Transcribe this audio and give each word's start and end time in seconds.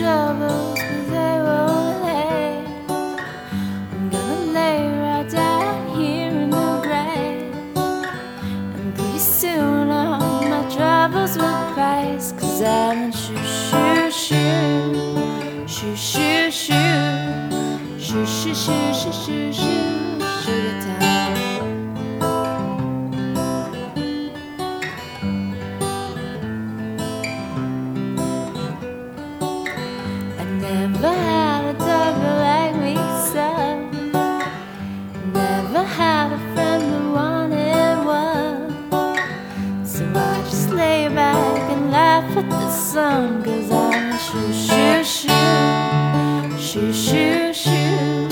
troubles, 0.00 0.78
but 0.78 1.04
they 1.12 1.36
won't 1.46 1.96
last. 2.02 2.90
I'm 3.92 4.08
gonna 4.08 4.52
lay 4.58 4.78
right 5.04 5.28
down 5.30 5.94
here 5.94 6.30
in 6.30 6.50
the 6.50 6.80
grass. 6.82 7.76
And 8.76 8.94
pretty 8.94 9.18
soon 9.18 9.90
all 9.90 10.42
my 10.52 10.62
troubles 10.74 11.36
will 11.36 11.66
pass. 11.76 12.32
Cause 12.32 12.62
I'm 12.62 12.98
in 13.04 13.12
shoo 13.12 13.36
shoo 13.58 14.10
shoo. 14.24 15.68
Shoo 15.74 15.96
shoo 15.96 16.50
shoo. 16.50 16.78
Shoo 17.98 18.26
shoo 18.26 18.54
shoo 18.54 18.94
shoo 18.94 19.12
shoo 19.12 19.52
shoo. 19.52 19.89
Never 31.00 31.16
had 31.16 31.64
a 31.64 31.78
dog 31.78 32.14
who 32.14 32.30
liked 32.44 32.76
me 32.76 32.94
so. 33.32 33.48
Never 35.32 35.82
had 35.82 36.32
a 36.32 36.38
friend 36.52 36.82
who 36.92 37.12
wanted 37.12 38.04
one. 38.04 39.86
So 39.86 40.04
I 40.14 40.42
just 40.44 40.68
lay 40.70 41.08
back 41.08 41.70
and 41.72 41.90
laugh 41.90 42.36
at 42.36 42.50
the 42.50 42.70
sun. 42.70 43.42
Cause 43.42 43.70
I'm 43.70 44.12
a 44.12 44.18
shoo 44.18 44.52
shoo 44.52 45.04
shoo. 45.14 46.58
Shoo 46.58 46.92
shoo 46.92 47.54
shoo. 47.54 48.28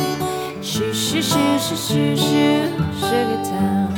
Shoo 0.63 0.93
shoo 0.93 1.23
shoo 1.23 1.59
shoo 1.59 1.77
shoo 1.77 2.17
shoo. 2.17 2.69
Sugar 3.01 3.43
town. 3.45 3.98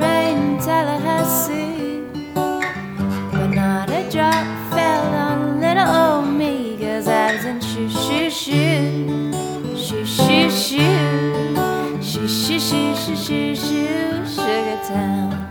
Rain 0.00 0.38
in 0.38 0.58
Tallahassee. 0.58 2.02
But 3.32 3.48
not 3.48 3.90
a 3.90 4.08
drop 4.10 4.46
fell 4.72 5.14
on 5.28 5.60
little 5.60 5.88
old 5.88 6.28
me. 6.38 6.76
I 6.84 7.32
was 7.34 7.44
in 7.44 7.60
shoo 7.60 7.88
shoo 7.88 8.30
shoo. 8.30 9.32
Shoo 9.76 10.04
shoo 10.04 10.50
shoo. 10.50 12.02
Shoo 12.02 12.28
shoo 12.28 12.60
shoo 12.60 12.94
shoo 12.94 13.16
shoo 13.16 13.56
shoo. 13.56 14.26
Sugar 14.26 14.80
town. 14.88 15.46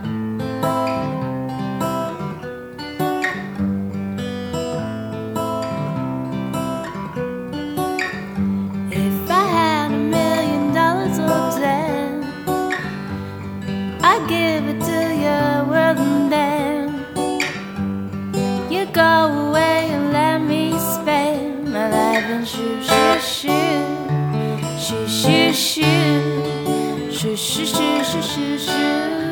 Shoo, 24.86 25.08
shoo 25.08 25.52
shoo 25.52 25.52
shoo, 25.52 27.10
shoo 27.10 27.36
shoo 27.36 27.66
shoo 27.66 27.66
shoo 27.66 28.04
shoo 28.04 28.22
shoo 28.22 28.58
shoo. 28.58 29.25